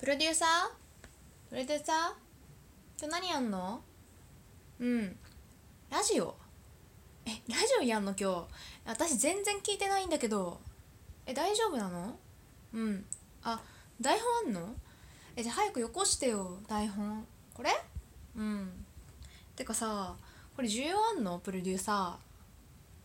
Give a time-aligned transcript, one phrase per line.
[0.00, 0.48] プロデューサー？
[1.50, 1.96] プロデューサー？
[2.98, 3.82] 今日何やんの？
[4.78, 5.14] うん。
[5.90, 6.34] ラジオ？
[7.26, 8.46] えラジオやんの今日？
[8.86, 10.58] 私全然聞いてないんだけど。
[11.26, 12.18] え大丈夫なの？
[12.72, 13.04] うん。
[13.42, 13.60] あ
[14.00, 14.74] 台本あんの？
[15.36, 17.26] えじゃあ早くよこしてよ台本。
[17.52, 17.70] これ？
[18.36, 18.86] うん。
[19.54, 20.16] てかさ
[20.56, 21.40] これ需要あんの？
[21.40, 22.18] プロデューサ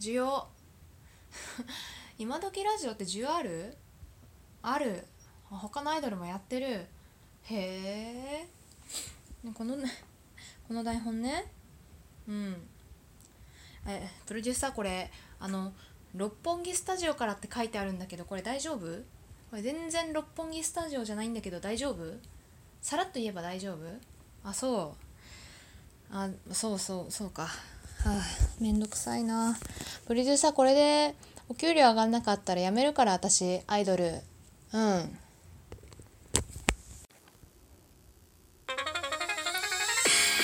[0.00, 0.04] ー。
[0.04, 0.48] 需要。
[2.18, 3.76] 今時ラジオって需要ある？
[4.62, 5.06] ある。
[5.50, 6.66] 他のアイドルもやってる。
[6.66, 6.86] へ
[7.50, 8.46] え。
[9.54, 9.90] このね
[10.68, 11.46] この台本ね。
[12.28, 12.56] うん。
[13.86, 15.72] えプロデューサーこれあの
[16.14, 18.78] 六本木スタジオからって書いてあるんだけどこれ大丈夫？
[19.50, 21.96] これ全然六本木スタジオじゃないんだけど大丈夫？
[22.80, 23.78] さらっと言えば大丈夫？
[24.44, 24.94] あそ
[26.12, 26.16] う。
[26.16, 27.42] あそうそうそうか。
[27.42, 27.48] は
[28.06, 28.22] あ
[28.60, 29.58] めんどくさいな。
[30.06, 31.14] プロデューサーこれで
[31.48, 34.20] お給料上がんなかったらやめるから私アイドル。
[34.72, 35.18] うん。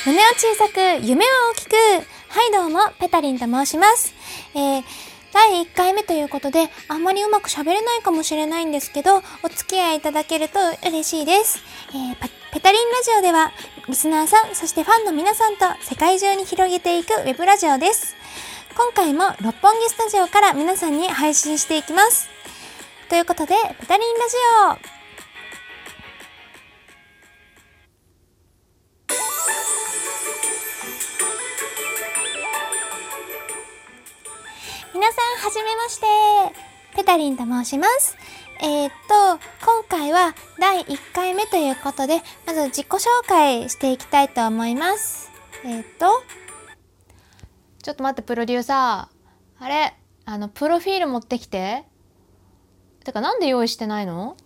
[0.06, 1.74] 胸を小さく、夢を大きく。
[1.74, 4.14] はい、どうも、ペタリンと申します。
[4.54, 4.84] えー、
[5.32, 11.58] 第1回目ということで、あんまりうまく喋れないかもしれないんですけど、お付き合いいただけると嬉しいです。
[11.90, 13.50] えー、ペタリンラジオでは、
[13.88, 18.14] リスナーさん、そしてファンの皆さんと世界中に広げていくウェブラジオです。
[18.76, 22.28] 今回も六本木スタジオから皆さんに配信していきます。
[23.08, 24.36] ということで、ペタリンラジ
[24.92, 24.95] オ
[34.96, 36.06] 皆さん、はじめまして。
[36.96, 38.16] ペタリンと申します。
[38.62, 45.30] えー、っと、今回は第1回目ということで、まず自己紹介していきたいと思います。
[45.66, 46.22] えー、っと、
[47.82, 49.62] ちょっと待って、プロデューサー。
[49.62, 51.84] あれ、あの、プロフィール持ってきて。
[53.04, 54.38] てか、なんで用意してないの？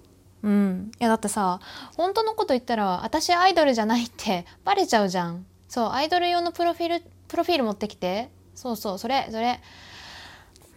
[0.42, 0.90] うん。
[0.98, 1.60] いや、だってさ、
[1.96, 5.46] 本当のこと言ったら、私アイドルじゃないってバレちゃうじゃん。
[5.68, 8.32] そう、アイドル用のプロフィール、プロフィール持ってきて。
[8.56, 9.60] そうそう、それ、それ。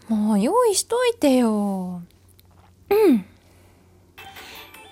[0.10, 2.02] もう用意しといてよ。
[2.90, 3.26] うん。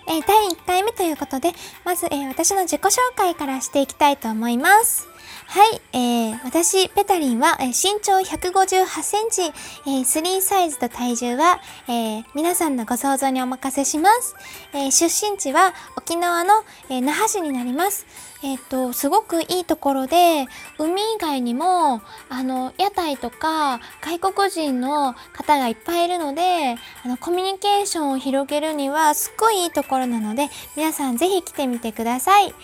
[0.08, 1.52] えー、第1回目ということで、
[1.86, 5.11] まず、えー、私の自己紹介からしていきたいと思います。
[5.48, 11.60] はい、えー、私、ペタリンは、えー、身長158センチ、えー、3サイズと体重は、
[11.90, 14.36] えー、皆さんのご想像にお任せします。
[14.74, 18.06] えー、出身地は沖縄の、えー、那覇市になります。
[18.44, 20.48] えっ、と、すごくいいところで、
[20.80, 32.56] 海以外にも、あの、屋台とか、外国人の方がいっぱいいるので、あの、コミュニケーションを広げるには、すっごいいいところなので、皆さんぜひ来てみてください。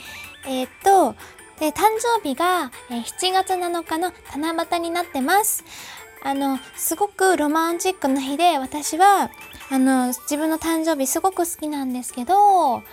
[0.48, 1.16] えっ、と、
[1.60, 5.64] で、誕生日が、え7月7日の七夕になってます。
[6.24, 9.32] あの、すごくロマンチックな日で、私は、
[9.70, 12.84] あの、自分の誕生日すごく好きなんですけど、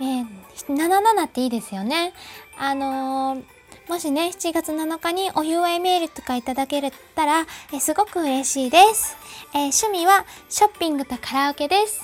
[0.00, 0.26] えー、
[0.66, 2.14] 77っていいですよね。
[2.56, 3.44] あのー、
[3.88, 6.80] もしね、7月7日にお祝いメールとかいただけ
[7.14, 9.16] たら、え、すごく嬉しいです。
[9.52, 12.00] え、趣味はショッピングとカラオケです。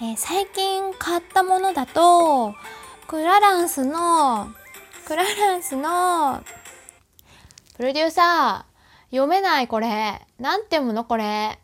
[0.00, 2.54] え、最近買ったものだと、
[3.08, 4.52] クラランスの
[5.10, 6.40] クラランスの、
[7.76, 10.20] プロデューサー、読めないこれ。
[10.38, 11.58] 何て読むのこれ。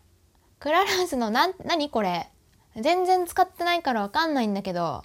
[0.59, 2.29] クラランスのなん、何これ？
[2.75, 5.05] 全然使ってないからわかんないんだけど。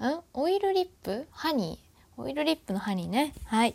[0.00, 0.20] ん？
[0.34, 1.26] オイルリップ？
[1.30, 2.22] ハニー？
[2.22, 3.32] オイルリップのハニーね。
[3.46, 3.74] はい。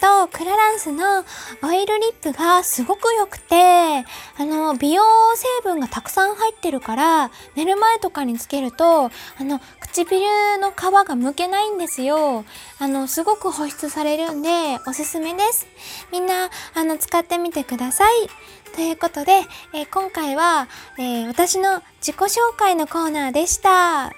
[0.00, 1.24] と、クラランスの
[1.62, 4.04] オイルリップがすごく良くて、あ
[4.38, 5.02] の、美容
[5.36, 10.74] 成分がたくさん入ってるから、寝る前とかにつけると、あの、唇の皮
[11.06, 12.44] がむけないんですよ。
[12.78, 15.66] あの、すごく保湿されるんで、おすすめです。
[16.10, 18.28] みんな、あの、使ってみてください。
[18.74, 19.42] ということで、
[19.74, 20.68] えー、今回は、
[20.98, 24.10] えー、私の自己紹介のコーナーでした。
[24.10, 24.14] ペ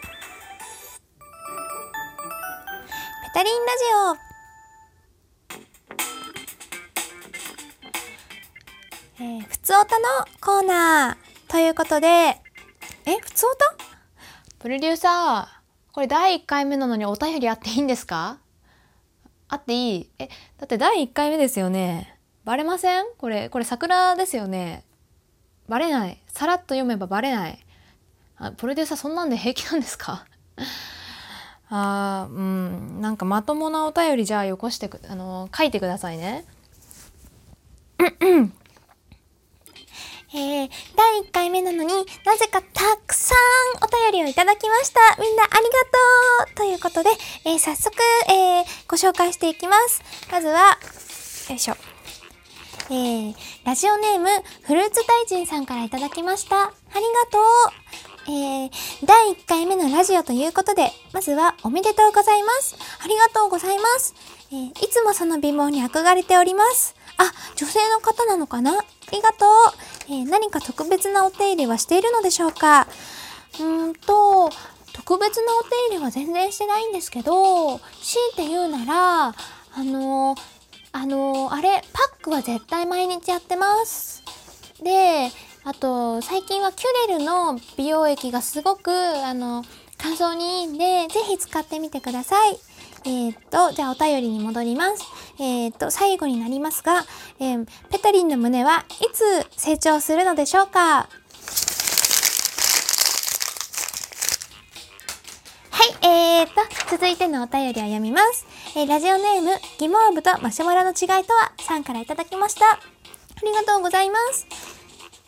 [3.35, 4.32] タリンラジオ
[9.23, 10.05] えー、ふつおたの
[10.41, 12.41] コーナーということで、え、
[13.21, 13.77] ふつおた？
[14.59, 18.39] プロデューサー、これ第1回目なのにお便りあっていいんですか？
[19.47, 20.11] あっていい？
[20.19, 20.27] え、
[20.59, 22.19] だって第1回目ですよね。
[22.45, 23.05] バレません？
[23.17, 24.83] これ、これ桜ですよね。
[25.69, 26.21] バレない。
[26.27, 27.65] さらっと読めばバレない。
[28.39, 30.27] あプロデューサーそんなんで平気なんですか？
[31.71, 36.45] あー、うん、なんかまともなお便りじゃあよこしてく、あの書いてくださいね。
[40.35, 41.93] えー、第1回目なのに
[42.25, 45.21] なぜかたくさんお便りをいただきました。
[45.21, 45.61] みんなありが
[46.47, 47.11] とうということで、
[47.45, 47.95] えー、早速、
[48.29, 50.03] えー、ご紹介していきます。
[50.31, 50.79] まずは、
[51.51, 51.77] よいしょ。
[52.91, 53.35] えー、
[53.65, 54.29] ラジオネーム、
[54.63, 56.65] フルーツ大臣さんからいただきました。
[56.65, 57.01] ありが
[57.31, 57.93] とう。
[58.29, 58.71] えー、
[59.05, 62.77] 第1回目のラジオということで、まずはおめでとうございます。
[63.05, 64.15] ありがとうございます。
[64.51, 66.95] えー、いつもその美貌に憧れております。
[67.19, 68.73] あ、女性の方なのかな？
[68.73, 69.49] ありがとう。
[70.09, 72.87] えー、何か特別なお手入れはしているのでしょうか？
[73.55, 74.51] うーんと、
[74.93, 77.81] 特別なお手入れは全然してないんですけど、強
[78.33, 79.35] いて言うなら、あ
[79.79, 80.41] のー、
[80.93, 84.23] あのー、あれ、パックは絶対毎日やってます。
[84.83, 85.31] で、
[85.65, 89.65] あと、最近はキュレルの美容液がすごく、あの、
[89.97, 92.59] 乾燥にいいんで、ぜひ使ってみてください。
[93.05, 95.05] えー、っと、じゃあお便りに戻ります。
[95.39, 97.05] えー、っと、最後になりますが、
[97.41, 101.09] えー、ペタリンの胸はいつ成長するのでしょうか？
[105.71, 106.53] はい、え、っと、
[106.91, 108.47] 続いてのお便りを読みます。
[108.77, 112.65] え、ラジオネーム、ギモーブとマシュマロの違いとは、さんからいただきました。
[112.71, 112.79] あ
[113.43, 114.47] りがとうございます。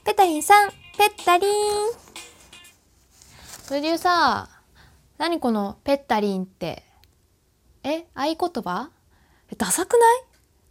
[0.05, 1.51] ペタリンさん、ペッタリン。
[3.67, 4.81] プロデューサー、
[5.19, 6.84] 何このペッタリンって？
[7.85, 8.91] え合言葉？
[9.57, 10.01] ダサくない？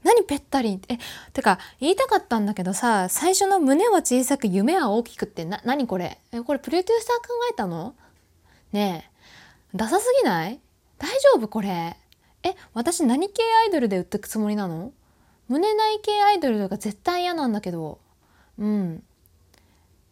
[0.03, 0.95] 何ペッタリンって。
[0.95, 0.97] え、
[1.31, 6.19] てか、言いたかったんだけどさ、最初の胸は小さく夢は大きくって、な、何これ？
[6.33, 7.95] え、これプロデューサー考えたの？
[8.73, 9.09] ね
[9.73, 10.59] え、ダサすぎない？
[10.97, 11.95] 大丈夫これ？
[12.43, 14.91] え、私何系アイドルで売ってくつもりなの？
[15.47, 17.99] 胸ない系アイドルとか絶対嫌なんだけど。
[18.57, 19.03] うん。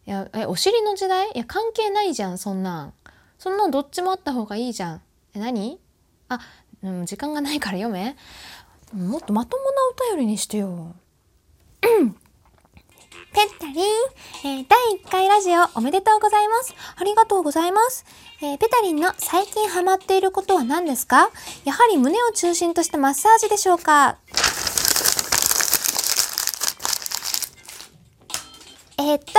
[0.06, 1.30] いやえお尻の時代？
[1.34, 2.94] いや関係ないじゃんそんなん。
[3.38, 5.00] そんなんどっちもあった方がいいじゃん。
[5.34, 5.78] え何？
[6.28, 6.40] あ、
[6.82, 8.16] うん、時間がないから読め。
[8.92, 9.70] もっとまともな
[10.10, 10.94] お便りにしてよ。
[11.80, 13.84] ペッタリン、
[14.44, 16.74] えー、第1回ラジオおめでとうございます。
[16.96, 18.04] ありがとうございます。
[18.42, 21.30] えー、ペタリンの最近ハマっていることは何ですか？
[21.64, 24.18] やはり胸を中心としたマッサージでしょうか？
[28.98, 29.32] えー、っと、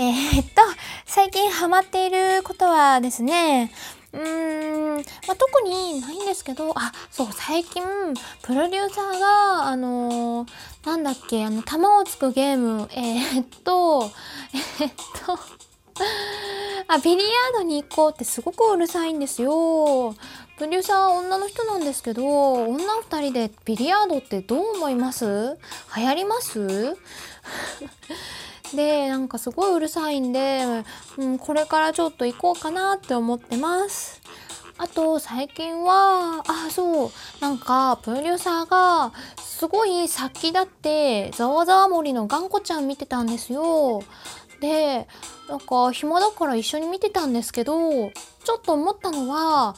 [0.00, 0.62] えー、っと、
[1.04, 3.72] 最近ハマっていることはですね、
[4.12, 7.82] うーん、まあ、特にないんですけど、あ、そう、最近、
[8.42, 10.48] プロデューサーが、あのー、
[10.86, 14.10] なんだっけ、あの、弾をつくゲーム、えー、っと、
[14.80, 14.92] えー、っ
[15.26, 15.38] と、
[16.88, 20.14] あ、ビリヤードに行こうってすごくうるさいんですよ。
[20.56, 25.58] プロデューサーは女の人なんですけど、女二人でビリヤードってどう思います？
[25.96, 26.96] 流行ります？
[28.74, 30.62] でなんかすごいうるさいんで、
[31.18, 34.20] うん、これからちょっと行こうかなって思ってます。
[34.82, 44.02] あと最近はあそうなんかプロデューサーがすごい殺気だってざわざわ森の頑固ちゃん見てたんですよ。
[44.60, 45.06] で
[45.48, 49.76] なんか暇だから一緒に見てたんですけどちょっと思ったのは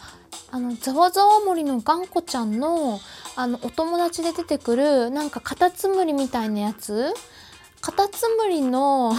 [0.50, 2.98] あのざわざわ森の頑固ちゃんの
[3.36, 7.12] あのお友達で出てくるなんかカタツムリみたいなやつ。
[7.82, 9.14] カタツムリの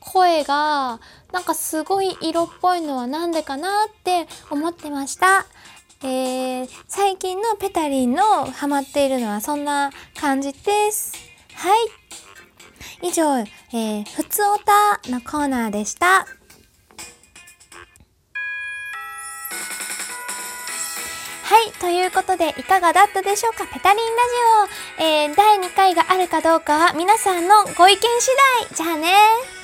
[0.00, 0.98] 声が
[1.32, 5.46] なんかすごい色っぽいのは何でかなって思ってました。
[6.02, 11.14] えー、最近のペタリンのハマっているのはそんな感じです。
[11.54, 11.78] はい。
[13.02, 16.26] 以上、えー、ふつおたのコーナーでした。
[21.44, 21.72] はい。
[21.80, 23.66] ということで、いかがだったでしょうか？
[23.66, 24.12] ペタリンラ
[24.98, 25.04] ジオ。
[25.04, 28.30] えー、第2回があるかどうかは皆さんのご意見次
[28.70, 28.76] 第。
[28.76, 29.55] じゃあね